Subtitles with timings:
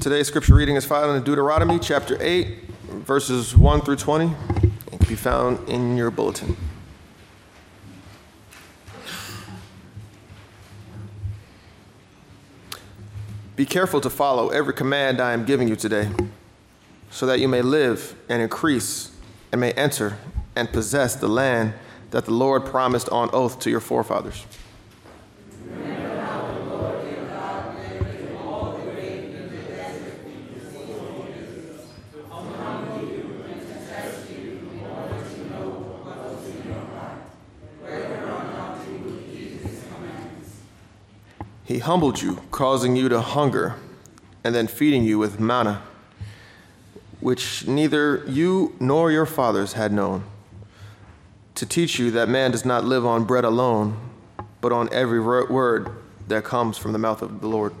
[0.00, 4.34] Today's scripture reading is found in Deuteronomy chapter 8, verses 1 through 20.
[4.92, 6.56] It can be found in your bulletin.
[13.56, 16.08] Be careful to follow every command I am giving you today,
[17.10, 19.14] so that you may live and increase
[19.52, 20.16] and may enter
[20.56, 21.74] and possess the land
[22.10, 24.46] that the Lord promised on oath to your forefathers.
[41.80, 43.74] Humbled you, causing you to hunger,
[44.44, 45.82] and then feeding you with manna,
[47.18, 50.22] which neither you nor your fathers had known,
[51.56, 53.98] to teach you that man does not live on bread alone,
[54.60, 55.90] but on every word
[56.28, 57.74] that comes from the mouth of the Lord.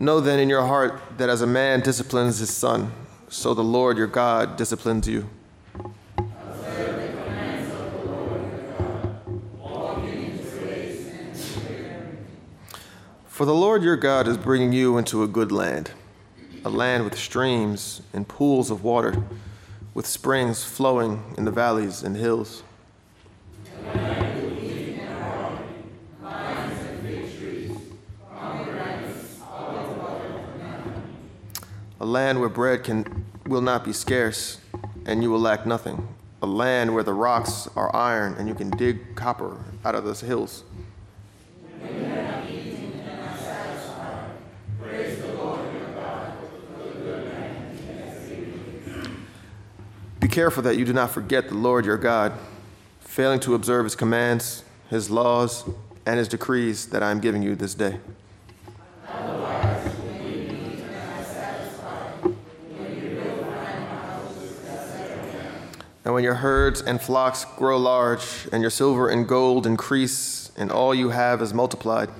[0.00, 2.92] Know then in your heart that as a man disciplines his son,
[3.28, 5.28] so the Lord your God disciplines you.
[13.38, 15.92] For the Lord your God is bringing you into a good land,
[16.64, 19.22] a land with streams and pools of water,
[19.94, 22.64] with springs flowing in the valleys and hills.
[32.00, 34.58] A land where bread can, will not be scarce,
[35.06, 36.08] and you will lack nothing.
[36.42, 40.22] A land where the rocks are iron, and you can dig copper out of those
[40.22, 40.64] hills.
[50.38, 52.32] Careful that you do not forget the Lord your God,
[53.00, 55.68] failing to observe his commands, his laws,
[56.06, 57.98] and his decrees that I am giving you this day.
[66.04, 70.70] And when your herds and flocks grow large, and your silver and gold increase, and
[70.70, 72.10] all you have is multiplied,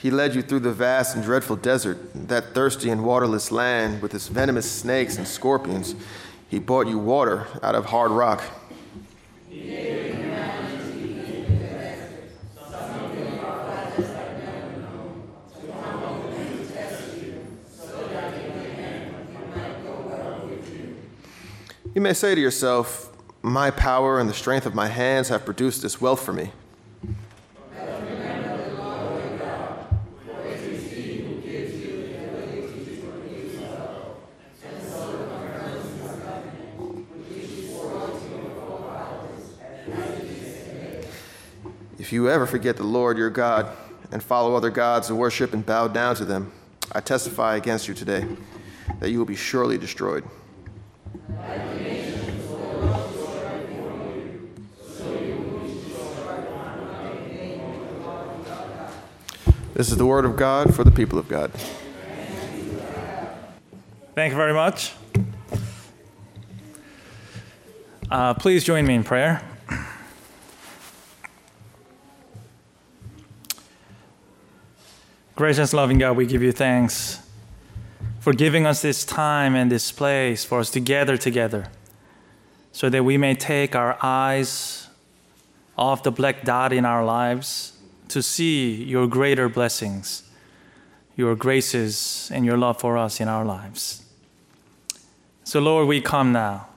[0.00, 4.14] He led you through the vast and dreadful desert, that thirsty and waterless land with
[4.14, 5.94] its venomous snakes and scorpions.
[6.48, 8.42] He brought you water out of hard rock.
[21.92, 25.82] You may say to yourself, My power and the strength of my hands have produced
[25.82, 26.52] this wealth for me.
[42.10, 43.68] If you ever forget the Lord your God
[44.10, 46.50] and follow other gods and worship and bow down to them,
[46.90, 48.26] I testify against you today
[48.98, 50.24] that you will be surely destroyed.
[59.74, 61.52] This is the word of God for the people of God.
[64.16, 64.94] Thank you very much.
[68.10, 69.48] Uh, please join me in prayer.
[75.40, 77.18] Gracious, loving God, we give you thanks
[78.18, 81.68] for giving us this time and this place for us to gather together
[82.72, 84.88] so that we may take our eyes
[85.78, 87.72] off the black dot in our lives
[88.08, 90.24] to see your greater blessings,
[91.16, 94.04] your graces, and your love for us in our lives.
[95.44, 96.68] So, Lord, we come now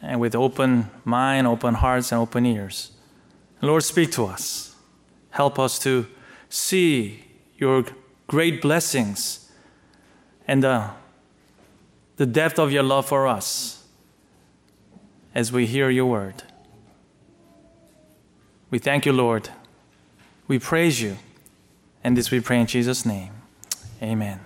[0.00, 2.92] and with open mind, open hearts, and open ears.
[3.60, 4.76] Lord, speak to us.
[5.30, 6.06] Help us to
[6.48, 7.24] see
[7.58, 7.84] your
[8.26, 9.50] great blessings
[10.46, 10.90] and the,
[12.16, 13.84] the depth of your love for us
[15.34, 16.42] as we hear your word.
[18.70, 19.50] We thank you, Lord.
[20.46, 21.18] We praise you.
[22.04, 23.32] And this we pray in Jesus' name.
[24.02, 24.40] Amen.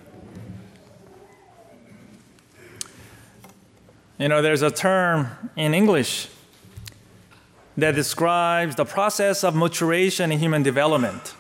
[4.18, 6.28] You know, there's a term in English
[7.76, 11.34] that describes the process of maturation in human development.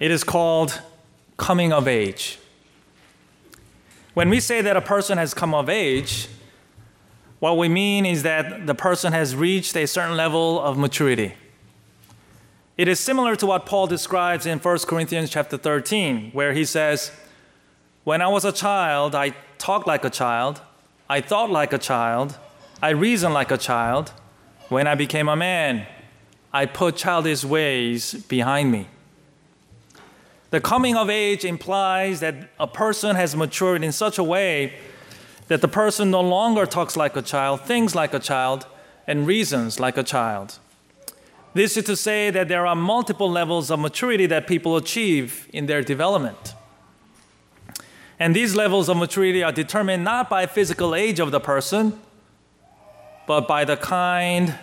[0.00, 0.80] It is called
[1.36, 2.38] coming of age.
[4.14, 6.26] When we say that a person has come of age,
[7.38, 11.34] what we mean is that the person has reached a certain level of maturity.
[12.78, 17.12] It is similar to what Paul describes in 1 Corinthians chapter 13, where he says,
[18.04, 20.62] When I was a child, I talked like a child,
[21.10, 22.38] I thought like a child,
[22.82, 24.12] I reasoned like a child.
[24.70, 25.86] When I became a man,
[26.54, 28.86] I put childish ways behind me.
[30.50, 34.74] The coming of age implies that a person has matured in such a way
[35.46, 38.66] that the person no longer talks like a child, thinks like a child,
[39.06, 40.58] and reasons like a child.
[41.54, 45.66] This is to say that there are multiple levels of maturity that people achieve in
[45.66, 46.54] their development.
[48.18, 51.98] And these levels of maturity are determined not by physical age of the person,
[53.26, 54.58] but by the kind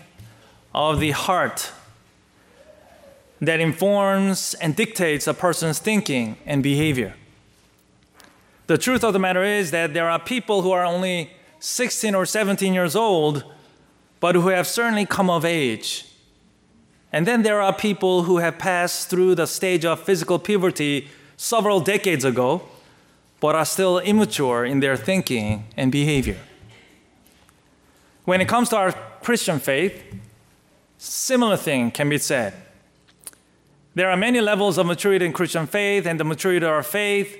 [0.73, 1.71] of the heart
[3.39, 7.15] that informs and dictates a person's thinking and behavior.
[8.67, 12.25] The truth of the matter is that there are people who are only 16 or
[12.25, 13.43] 17 years old,
[14.19, 16.07] but who have certainly come of age
[17.11, 21.07] and then there are people who have passed through the stage of physical puberty
[21.37, 22.63] several decades ago,
[23.39, 26.37] but are still immature in their thinking and behavior.
[28.25, 28.91] When it comes to our
[29.21, 30.03] Christian faith,
[30.97, 32.53] similar thing can be said.
[33.97, 37.35] There are many levels of maturity in Christian faith, and the maturity of our faith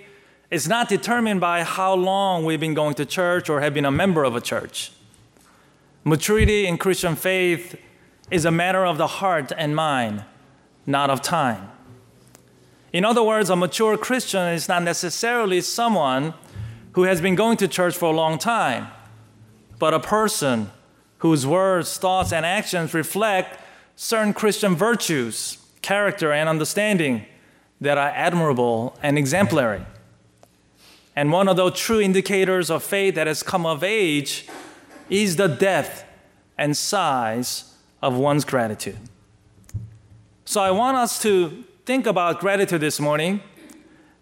[0.50, 3.92] is not determined by how long we've been going to church or have been a
[3.92, 4.92] member of a church.
[6.04, 7.80] Maturity in Christian faith
[8.32, 10.24] is a matter of the heart and mind,
[10.88, 11.70] not of time.
[12.92, 16.34] In other words, a mature Christian is not necessarily someone
[16.94, 18.88] who has been going to church for a long time,
[19.78, 20.72] but a person
[21.20, 23.62] whose words, thoughts, and actions reflect
[23.96, 27.26] certain Christian virtues, character, and understanding
[27.80, 29.86] that are admirable and exemplary.
[31.16, 34.46] And one of those true indicators of faith that has come of age
[35.10, 36.04] is the depth
[36.58, 38.98] and size of one's gratitude.
[40.44, 43.40] So I want us to think about gratitude this morning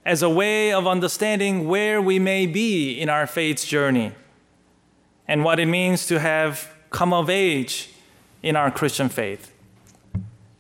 [0.06, 4.12] as a way of understanding where we may be in our faith's journey
[5.28, 7.90] and what it means to have come of age
[8.44, 9.55] in our Christian faith.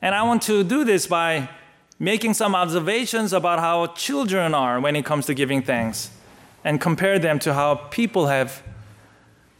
[0.05, 1.49] And I want to do this by
[1.97, 6.11] making some observations about how children are when it comes to giving thanks
[6.63, 8.61] and compare them to how people have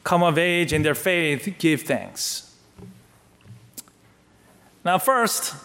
[0.04, 2.56] come of age in their faith give thanks.
[4.84, 5.56] Now, first,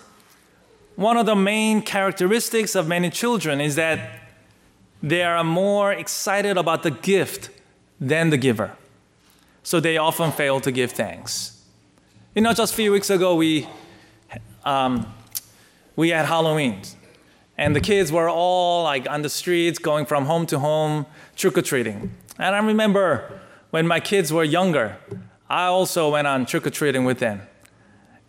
[0.96, 4.22] one of the main characteristics of many children is that
[5.02, 7.50] they are more excited about the gift
[8.00, 8.72] than the giver.
[9.62, 11.62] So they often fail to give thanks.
[12.34, 13.68] You know, just a few weeks ago, we,
[14.64, 15.12] um,
[15.96, 16.82] we had Halloween,
[17.58, 21.58] and the kids were all like on the streets going from home to home trick
[21.58, 22.12] or treating.
[22.38, 23.40] And I remember
[23.70, 24.96] when my kids were younger,
[25.48, 27.42] I also went on trick or treating with them.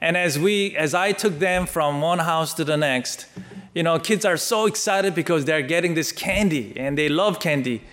[0.01, 3.27] And as we, as I took them from one house to the next,
[3.75, 7.83] you know, kids are so excited because they're getting this candy and they love candy.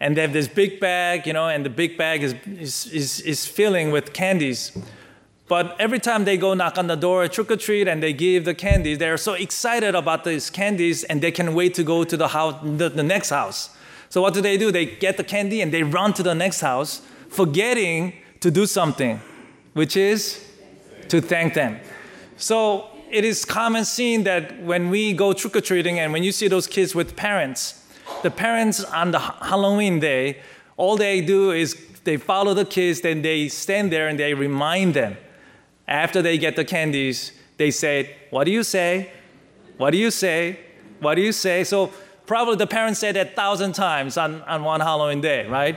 [0.00, 3.20] And they have this big bag, you know, and the big bag is, is, is,
[3.22, 4.78] is filling with candies.
[5.48, 8.44] But every time they go knock on the door, trick or treat, and they give
[8.44, 12.16] the candies, they're so excited about these candies and they can wait to go to
[12.16, 13.70] the house, the, the next house.
[14.10, 14.70] So what do they do?
[14.70, 17.00] They get the candy and they run to the next house,
[17.30, 19.20] forgetting to do something,
[19.72, 20.44] which is
[21.08, 21.80] to thank them.
[22.36, 26.32] So it is common seen that when we go trick or treating and when you
[26.32, 27.82] see those kids with parents,
[28.22, 30.38] the parents on the Halloween day,
[30.76, 34.94] all they do is they follow the kids, then they stand there and they remind
[34.94, 35.16] them.
[35.88, 39.10] After they get the candies, they say, What do you say?
[39.78, 40.60] What do you say?
[41.00, 41.64] What do you say?
[41.64, 41.90] So
[42.26, 45.76] probably the parents said that thousand times on, on one Halloween day, right?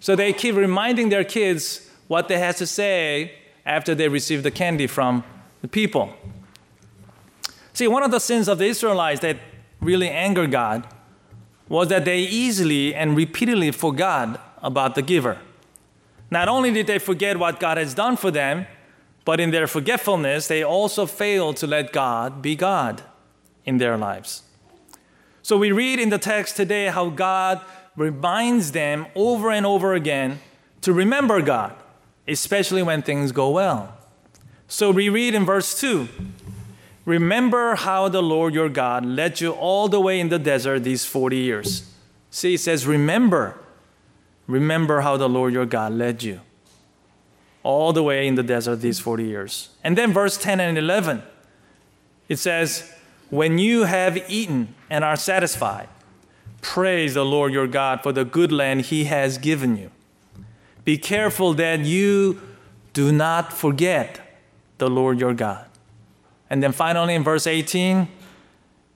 [0.00, 3.32] So they keep reminding their kids what they have to say
[3.64, 5.24] after they received the candy from
[5.60, 6.14] the people.
[7.72, 9.38] See, one of the sins of the Israelites that
[9.80, 10.86] really angered God
[11.68, 15.38] was that they easily and repeatedly forgot about the giver.
[16.30, 18.66] Not only did they forget what God has done for them,
[19.24, 23.02] but in their forgetfulness, they also fail to let God be God
[23.64, 24.42] in their lives.
[25.42, 27.60] So we read in the text today how God
[27.96, 30.40] reminds them over and over again
[30.80, 31.74] to remember God
[32.26, 33.96] especially when things go well.
[34.68, 36.08] So we read in verse 2
[37.04, 41.04] Remember how the Lord your God led you all the way in the desert these
[41.04, 41.90] 40 years.
[42.30, 43.58] See, it says, Remember.
[44.46, 46.40] Remember how the Lord your God led you
[47.62, 49.70] all the way in the desert these 40 years.
[49.84, 51.22] And then verse 10 and 11,
[52.28, 52.92] it says,
[53.30, 55.88] When you have eaten and are satisfied,
[56.60, 59.90] praise the Lord your God for the good land he has given you.
[60.84, 62.40] Be careful that you
[62.92, 64.20] do not forget
[64.78, 65.66] the Lord your God.
[66.50, 68.08] And then finally in verse 18,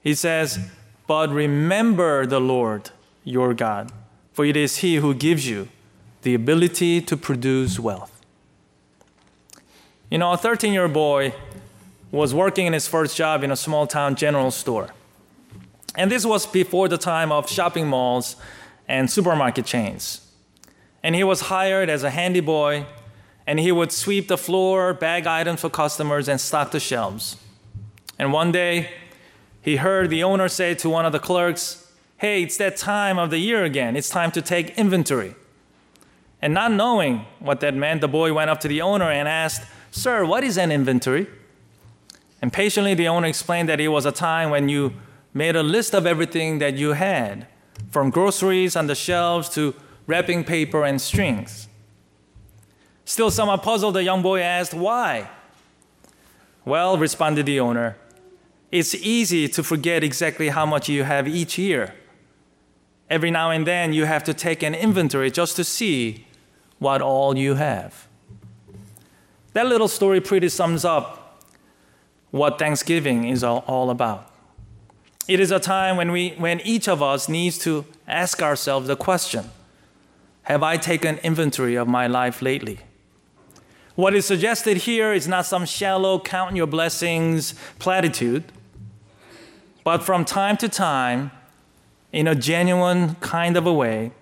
[0.03, 0.59] he says,
[1.07, 2.91] But remember the Lord
[3.25, 3.93] your God,
[4.33, 5.69] for it is he who gives you
[6.23, 8.16] the ability to produce wealth.
[10.09, 11.35] You know, a 13 year old boy
[12.13, 14.91] was working in his first job in a small town general store.
[15.97, 18.37] And this was before the time of shopping malls
[18.87, 20.21] and supermarket chains.
[21.03, 22.87] And he was hired as a handy boy,
[23.47, 27.37] and he would sweep the floor, bag items for customers, and stock the shelves.
[28.19, 28.91] And one day,
[29.61, 33.31] he heard the owner say to one of the clerks, Hey, it's that time of
[33.31, 33.97] the year again.
[33.97, 35.35] It's time to take inventory.
[36.41, 39.63] And not knowing what that meant, the boy went up to the owner and asked,
[39.97, 41.27] Sir, what is an inventory?
[42.43, 44.93] And patiently, the owner explained that it was a time when you
[45.33, 47.47] made a list of everything that you had,
[47.91, 49.75] from groceries on the shelves to
[50.07, 51.67] wrapping paper and strings.
[53.07, 55.31] Still somewhat puzzled, the young boy asked, Why?
[56.67, 57.97] Well, responded the owner,
[58.71, 61.95] it's easy to forget exactly how much you have each year.
[63.09, 66.27] Every now and then, you have to take an inventory just to see
[66.79, 68.07] what all you have.
[69.57, 71.41] That little story pretty sums up
[72.31, 74.31] what Thanksgiving is all about.
[75.29, 78.97] It is a time when, we, when each of us needs to ask ourselves the
[78.97, 79.49] question
[80.43, 82.81] Have I taken inventory of my life lately?
[83.95, 88.45] What is suggested here is not some shallow count your blessings platitude,
[89.85, 91.31] but from time to time,
[92.13, 94.13] in a genuine kind of a way,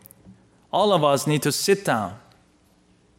[0.73, 2.21] all of us need to sit down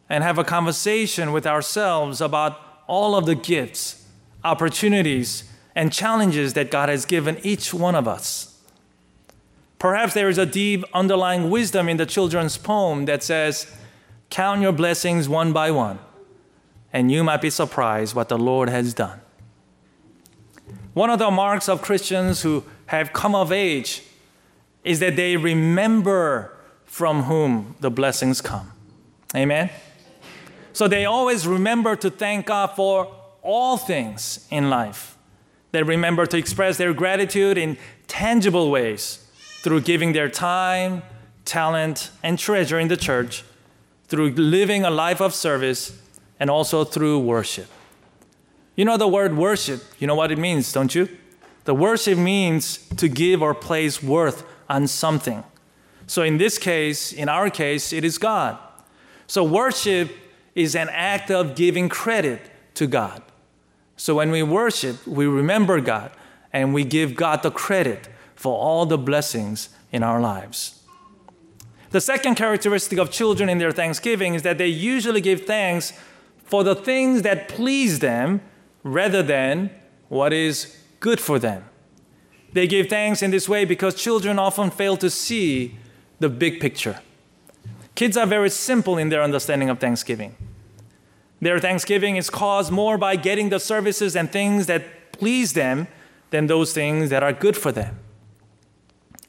[0.08, 4.06] and have a conversation with ourselves about all of the gifts,
[4.44, 5.44] opportunities,
[5.74, 8.60] and challenges that God has given each one of us.
[9.78, 13.70] Perhaps there is a deep underlying wisdom in the children's poem that says,
[14.30, 15.98] Count your blessings one by one
[16.96, 19.20] and you might be surprised what the Lord has done.
[20.94, 24.02] One of the marks of Christians who have come of age
[24.82, 28.72] is that they remember from whom the blessings come.
[29.34, 29.68] Amen?
[30.76, 35.16] So they always remember to thank God for all things in life.
[35.72, 37.78] They remember to express their gratitude in
[38.08, 39.26] tangible ways
[39.62, 41.02] through giving their time,
[41.46, 43.42] talent, and treasure in the church,
[44.08, 45.98] through living a life of service,
[46.38, 47.68] and also through worship.
[48.74, 51.08] You know the word worship, you know what it means, don't you?
[51.64, 55.42] The worship means to give or place worth on something.
[56.06, 58.58] So in this case, in our case, it is God.
[59.26, 60.10] So worship
[60.56, 63.22] is an act of giving credit to God.
[63.96, 66.10] So when we worship, we remember God
[66.52, 70.82] and we give God the credit for all the blessings in our lives.
[71.90, 75.92] The second characteristic of children in their thanksgiving is that they usually give thanks
[76.44, 78.40] for the things that please them
[78.82, 79.70] rather than
[80.08, 81.64] what is good for them.
[82.52, 85.76] They give thanks in this way because children often fail to see
[86.18, 87.00] the big picture.
[87.96, 90.36] Kids are very simple in their understanding of Thanksgiving.
[91.40, 95.88] Their Thanksgiving is caused more by getting the services and things that please them
[96.30, 97.98] than those things that are good for them.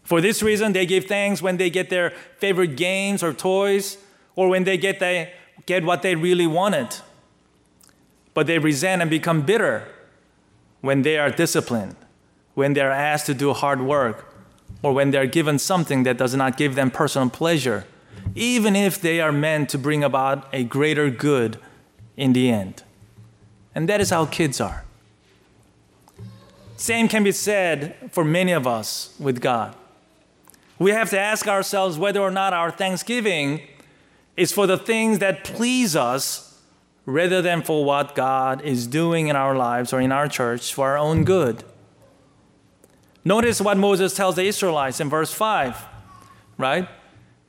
[0.04, 3.98] For this reason, they give thanks when they get their favorite games or toys,
[4.36, 5.30] or when they get, the,
[5.66, 6.96] get what they really wanted
[8.38, 9.88] but they resent and become bitter
[10.82, 11.96] when they are disciplined,
[12.54, 14.32] when they are asked to do hard work,
[14.84, 17.88] or when they are given something that does not give them personal pleasure,
[18.36, 21.60] even if they are meant to bring about a greater good
[22.16, 22.84] in the end.
[23.74, 24.84] And that is how kids are.
[26.78, 29.76] Same can be said for many of us with God.
[30.80, 33.62] We have to ask ourselves whether or not our thanksgiving
[34.36, 36.62] is for the things that please us
[37.08, 40.90] rather than for what God is doing in our lives or in our church for
[40.90, 41.64] our own good.
[43.26, 45.84] Notice what Moses tells the Israelites in verse 5,
[46.58, 46.88] right?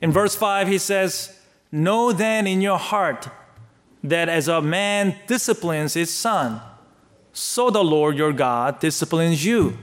[0.01, 1.39] In verse 5, he says,
[1.71, 3.27] Know then in your heart
[4.03, 6.61] that as a man disciplines his son,
[7.33, 9.77] so the Lord your God disciplines you.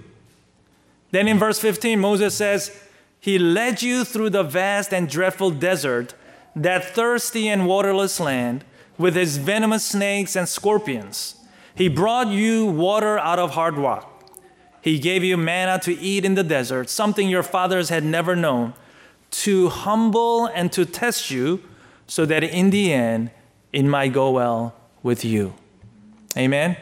[1.10, 2.78] Then in verse 15, Moses says,
[3.20, 6.14] He led you through the vast and dreadful desert,
[6.54, 8.64] that thirsty and waterless land
[8.98, 11.36] with his venomous snakes and scorpions.
[11.74, 14.12] He brought you water out of hard rock.
[14.80, 18.72] He gave you manna to eat in the desert, something your fathers had never known,
[19.30, 21.62] to humble and to test you,
[22.06, 23.30] so that in the end
[23.72, 25.54] it might go well with you.
[26.36, 26.76] Amen?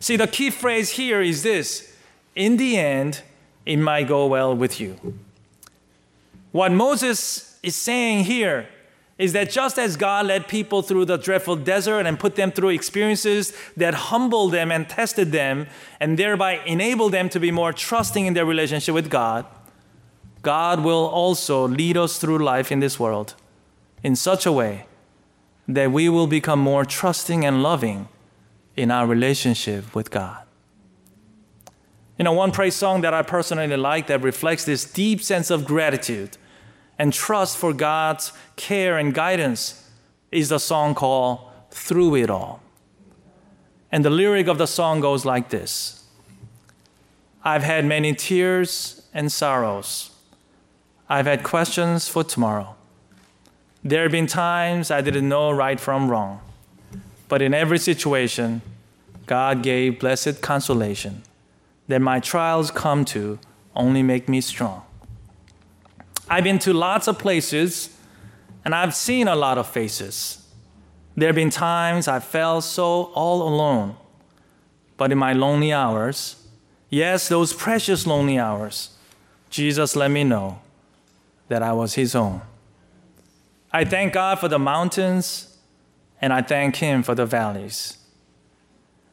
[0.00, 1.96] See, the key phrase here is this
[2.34, 3.22] in the end,
[3.64, 4.98] it might go well with you.
[6.52, 8.68] What Moses is saying here
[9.16, 12.70] is that just as God led people through the dreadful desert and put them through
[12.70, 15.68] experiences that humbled them and tested them,
[16.00, 19.46] and thereby enabled them to be more trusting in their relationship with God,
[20.44, 23.34] God will also lead us through life in this world
[24.02, 24.86] in such a way
[25.66, 28.08] that we will become more trusting and loving
[28.76, 30.44] in our relationship with God.
[32.18, 35.64] You know, one praise song that I personally like that reflects this deep sense of
[35.64, 36.36] gratitude
[36.98, 39.88] and trust for God's care and guidance
[40.30, 42.60] is the song called Through It All.
[43.90, 46.04] And the lyric of the song goes like this
[47.42, 50.13] I've had many tears and sorrows.
[51.08, 52.76] I've had questions for tomorrow.
[53.82, 56.40] There have been times I didn't know right from wrong.
[57.28, 58.62] But in every situation,
[59.26, 61.22] God gave blessed consolation
[61.88, 63.38] that my trials come to
[63.76, 64.82] only make me strong.
[66.28, 67.94] I've been to lots of places
[68.64, 70.46] and I've seen a lot of faces.
[71.16, 73.96] There have been times I felt so all alone.
[74.96, 76.36] But in my lonely hours,
[76.88, 78.96] yes, those precious lonely hours,
[79.50, 80.60] Jesus let me know
[81.48, 82.42] that I was His own.
[83.72, 85.58] I thank God for the mountains
[86.20, 87.98] and I thank Him for the valleys.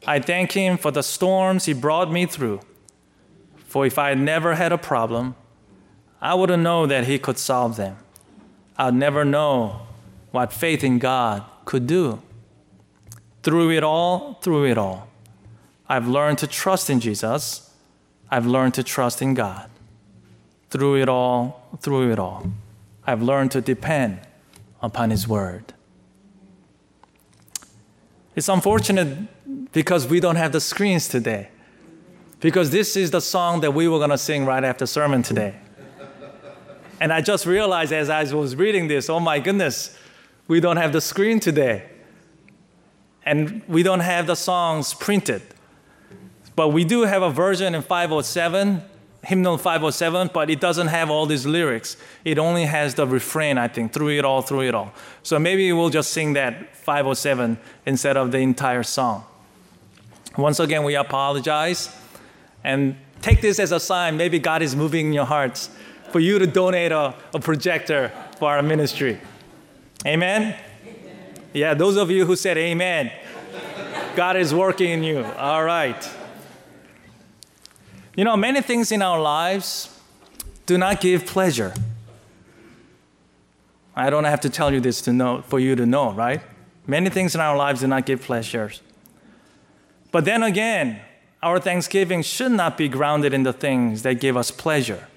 [0.06, 2.60] I thank Him for the storms He brought me through.
[3.66, 5.34] For if I had never had a problem,
[6.20, 7.96] I wouldn't know that He could solve them.
[8.76, 9.86] I'd never know
[10.30, 12.22] what faith in God could do.
[13.42, 15.08] Through it all, through it all,
[15.88, 17.70] I've learned to trust in Jesus.
[18.30, 19.68] I've learned to trust in God.
[20.70, 22.46] Through it all, through it all,
[23.06, 24.20] I've learned to depend
[24.80, 25.74] upon His Word.
[28.34, 31.48] It's unfortunate because we don't have the screens today.
[32.40, 35.54] Because this is the song that we were going to sing right after sermon today.
[37.00, 39.96] And I just realized as I was reading this, oh my goodness,
[40.48, 41.88] we don't have the screen today.
[43.24, 45.42] And we don't have the songs printed.
[46.56, 48.82] But we do have a version in 507,
[49.24, 51.96] hymnal 507, but it doesn't have all these lyrics.
[52.24, 54.92] It only has the refrain, I think, through it all, through it all.
[55.22, 59.24] So maybe we'll just sing that 507 instead of the entire song.
[60.36, 61.94] Once again, we apologize
[62.64, 64.16] and take this as a sign.
[64.16, 65.70] Maybe God is moving in your hearts
[66.10, 69.20] for you to donate a, a projector for our ministry.
[70.04, 70.56] Amen?
[70.82, 71.34] amen?
[71.52, 73.12] Yeah, those of you who said amen,
[74.16, 75.24] God is working in you.
[75.24, 76.08] All right.
[78.16, 79.88] You know, many things in our lives
[80.66, 81.74] do not give pleasure.
[83.94, 86.40] I don't have to tell you this to know, for you to know, right?
[86.86, 88.80] Many things in our lives do not give pleasures.
[90.10, 91.00] But then again,
[91.42, 95.08] our thanksgiving should not be grounded in the things that give us pleasure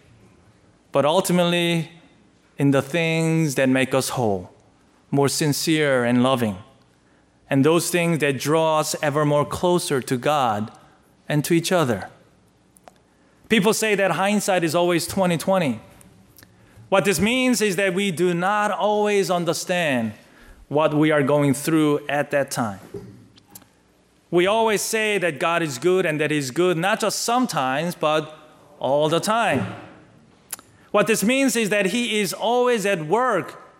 [0.96, 1.92] but ultimately
[2.58, 4.50] in the things that make us whole,
[5.12, 6.58] more sincere and loving,
[7.50, 10.72] and those things that draw us ever more closer to God
[11.28, 12.10] and to each other.
[13.56, 15.80] People say that hindsight is always 2020.
[16.90, 20.12] What this means is that we do not always understand
[20.68, 22.82] what we are going through at that time.
[24.30, 28.38] We always say that God is good and that He's good not just sometimes, but
[28.78, 29.74] all the time.
[30.92, 33.72] What this means is that He is always at work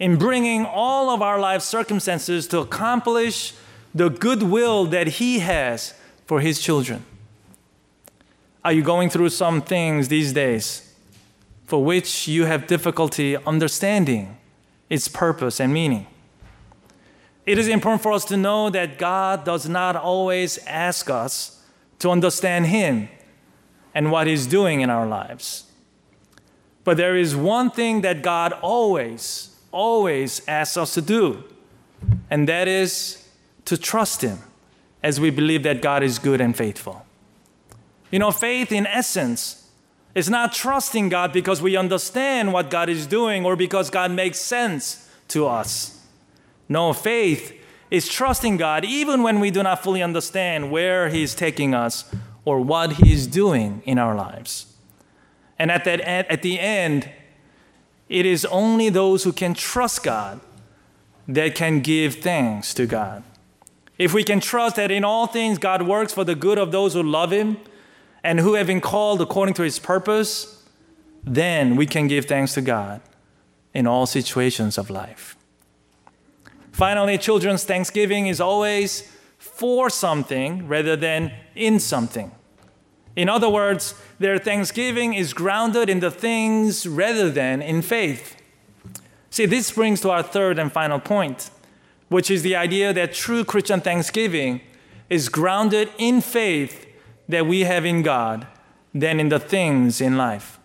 [0.00, 3.54] in bringing all of our life circumstances to accomplish
[3.94, 5.94] the goodwill that He has
[6.26, 7.04] for His children.
[8.62, 10.94] Are you going through some things these days
[11.64, 14.36] for which you have difficulty understanding
[14.90, 16.06] its purpose and meaning?
[17.46, 21.62] It is important for us to know that God does not always ask us
[22.00, 23.08] to understand Him
[23.94, 25.64] and what He's doing in our lives.
[26.84, 31.44] But there is one thing that God always, always asks us to do,
[32.28, 33.26] and that is
[33.64, 34.38] to trust Him
[35.02, 37.06] as we believe that God is good and faithful.
[38.10, 39.68] You know, faith in essence
[40.14, 44.40] is not trusting God because we understand what God is doing or because God makes
[44.40, 46.04] sense to us.
[46.68, 47.56] No, faith
[47.90, 52.12] is trusting God even when we do not fully understand where He's taking us
[52.44, 54.66] or what He's doing in our lives.
[55.58, 57.10] And at, that, at the end,
[58.08, 60.40] it is only those who can trust God
[61.28, 63.22] that can give thanks to God.
[63.98, 66.94] If we can trust that in all things God works for the good of those
[66.94, 67.58] who love Him
[68.22, 70.62] and who have been called according to His purpose,
[71.24, 73.00] then we can give thanks to God
[73.74, 75.36] in all situations of life.
[76.72, 82.32] Finally, children's thanksgiving is always for something rather than in something.
[83.16, 88.36] In other words, their thanksgiving is grounded in the things rather than in faith.
[89.30, 91.50] See, this brings to our third and final point,
[92.08, 94.60] which is the idea that true Christian thanksgiving
[95.08, 96.86] is grounded in faith
[97.30, 98.46] that we have in God
[98.94, 100.58] than in the things in life.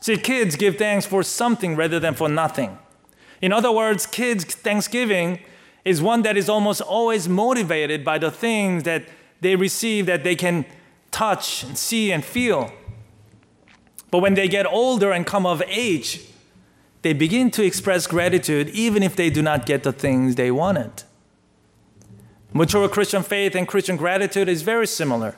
[0.00, 2.78] See, kids give thanks for something rather than for nothing.
[3.40, 5.40] In other words, kids' thanksgiving
[5.84, 9.04] is one that is almost always motivated by the things that
[9.40, 10.66] they receive that they can
[11.10, 12.72] touch and see and feel.
[14.10, 16.20] But when they get older and come of age,
[17.02, 21.04] they begin to express gratitude even if they do not get the things they wanted.
[22.52, 25.36] Mature Christian faith and Christian gratitude is very similar.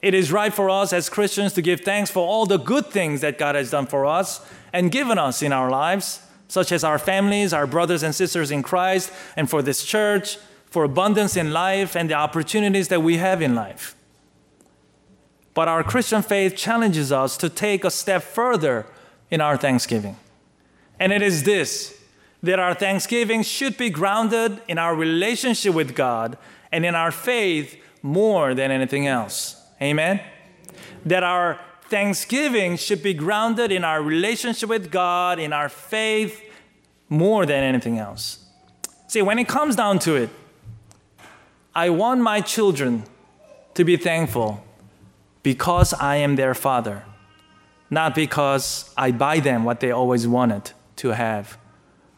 [0.00, 3.20] It is right for us as Christians to give thanks for all the good things
[3.20, 6.98] that God has done for us and given us in our lives, such as our
[6.98, 11.96] families, our brothers and sisters in Christ, and for this church, for abundance in life
[11.96, 13.96] and the opportunities that we have in life.
[15.54, 18.86] But our Christian faith challenges us to take a step further
[19.30, 20.16] in our thanksgiving.
[21.00, 21.94] And it is this
[22.40, 26.38] that our thanksgiving should be grounded in our relationship with God
[26.70, 29.57] and in our faith more than anything else.
[29.80, 30.20] Amen?
[31.04, 36.42] That our thanksgiving should be grounded in our relationship with God, in our faith
[37.08, 38.44] more than anything else.
[39.06, 40.30] See, when it comes down to it,
[41.74, 43.04] I want my children
[43.74, 44.62] to be thankful
[45.42, 47.04] because I am their father,
[47.88, 51.56] not because I buy them what they always wanted to have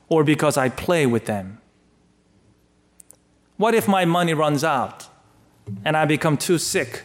[0.09, 1.61] or because I play with them.
[3.57, 5.07] What if my money runs out
[5.85, 7.05] and I become too sick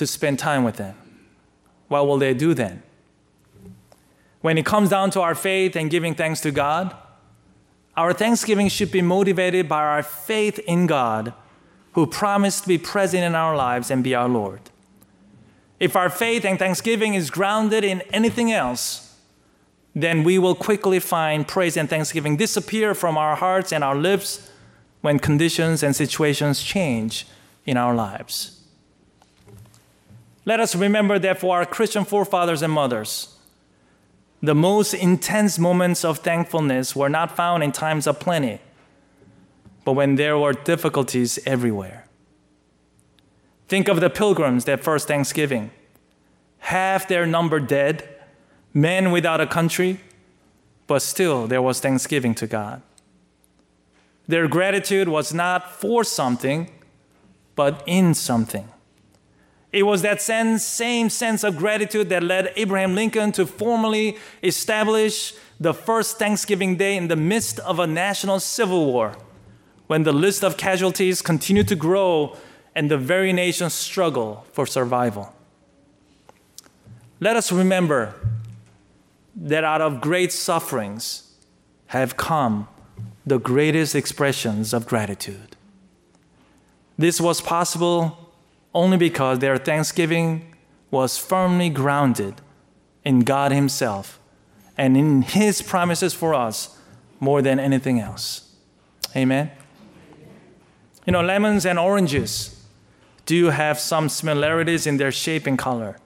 [0.00, 0.96] to spend time with them?
[1.88, 2.82] What will they do then?
[4.40, 6.96] When it comes down to our faith and giving thanks to God,
[7.98, 11.34] our thanksgiving should be motivated by our faith in God,
[11.92, 14.70] who promised to be present in our lives and be our Lord.
[15.78, 19.18] If our faith and thanksgiving is grounded in anything else,
[19.94, 24.50] then we will quickly find praise and thanksgiving disappear from our hearts and our lips
[25.02, 27.26] when conditions and situations change
[27.66, 28.59] in our lives.
[30.50, 33.36] Let us remember that for our Christian forefathers and mothers,
[34.42, 38.58] the most intense moments of thankfulness were not found in times of plenty,
[39.84, 42.04] but when there were difficulties everywhere.
[43.68, 45.70] Think of the pilgrims that first Thanksgiving,
[46.58, 48.08] half their number dead,
[48.74, 50.00] men without a country,
[50.88, 52.82] but still there was thanksgiving to God.
[54.26, 56.72] Their gratitude was not for something,
[57.54, 58.68] but in something.
[59.72, 60.58] It was that same
[61.10, 67.08] sense of gratitude that led Abraham Lincoln to formally establish the first Thanksgiving Day in
[67.08, 69.16] the midst of a national civil war,
[69.86, 72.36] when the list of casualties continued to grow
[72.74, 75.34] and the very nation struggled for survival.
[77.20, 78.14] Let us remember
[79.36, 81.34] that out of great sufferings
[81.88, 82.68] have come
[83.26, 85.56] the greatest expressions of gratitude.
[86.96, 88.19] This was possible
[88.74, 90.54] only because their thanksgiving
[90.90, 92.34] was firmly grounded
[93.04, 94.20] in God Himself
[94.76, 96.78] and in His promises for us
[97.18, 98.54] more than anything else.
[99.14, 99.50] Amen.
[101.06, 102.64] You know, lemons and oranges
[103.26, 105.98] do have some similarities in their shape and color.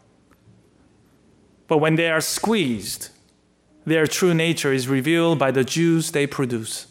[1.68, 3.08] But when they are squeezed,
[3.86, 6.86] their true nature is revealed by the juice they produce.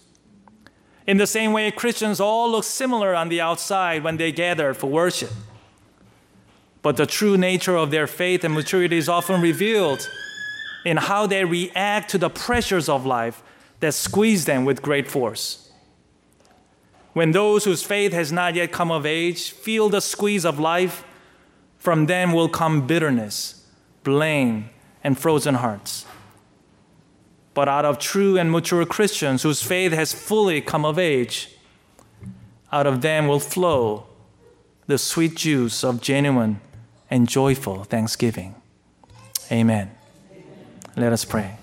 [1.05, 4.87] In the same way, Christians all look similar on the outside when they gather for
[4.87, 5.31] worship.
[6.83, 10.07] But the true nature of their faith and maturity is often revealed
[10.85, 13.41] in how they react to the pressures of life
[13.79, 15.71] that squeeze them with great force.
[17.13, 21.05] When those whose faith has not yet come of age feel the squeeze of life,
[21.77, 23.65] from them will come bitterness,
[24.03, 24.69] blame,
[25.03, 26.05] and frozen hearts.
[27.53, 31.49] But out of true and mature Christians whose faith has fully come of age,
[32.73, 34.07] out of them will flow
[34.87, 36.59] the sweet juice of genuine
[37.13, 38.55] and joyful thanksgiving.
[39.51, 39.91] Amen.
[40.97, 41.57] Let us pray.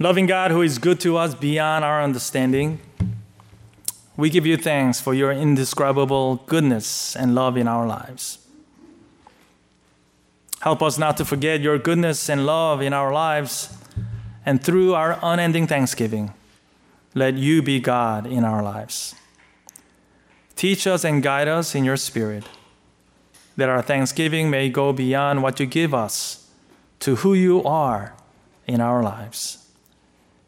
[0.00, 2.80] Loving God, who is good to us beyond our understanding,
[4.16, 8.44] we give you thanks for your indescribable goodness and love in our lives.
[10.62, 13.78] Help us not to forget your goodness and love in our lives,
[14.44, 16.34] and through our unending thanksgiving,
[17.14, 19.14] let you be God in our lives.
[20.60, 22.44] Teach us and guide us in your spirit,
[23.56, 26.50] that our thanksgiving may go beyond what you give us
[26.98, 28.14] to who you are
[28.66, 29.66] in our lives.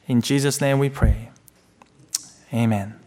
[0.06, 1.30] In Jesus' name we pray.
[2.52, 3.01] Amen.